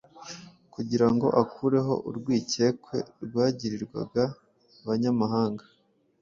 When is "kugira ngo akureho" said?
0.73-1.93